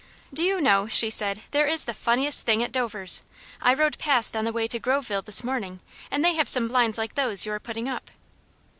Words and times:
"Do 0.33 0.43
you 0.43 0.59
know," 0.61 0.87
she 0.87 1.11
said, 1.11 1.43
"there 1.51 1.67
is 1.67 1.85
the 1.85 1.93
funniest 1.93 2.43
thing 2.43 2.63
at 2.63 2.71
Dovers'. 2.71 3.21
I 3.61 3.71
rode 3.75 3.99
past 3.99 4.35
on 4.35 4.45
the 4.45 4.51
way 4.51 4.65
to 4.65 4.79
Groveville 4.79 5.21
this 5.25 5.43
morning 5.43 5.79
and 6.09 6.25
they 6.25 6.33
have 6.33 6.49
some 6.49 6.67
blinds 6.67 6.97
like 6.97 7.13
those 7.13 7.45
you 7.45 7.51
are 7.53 7.59
putting 7.59 7.87
up." 7.87 8.09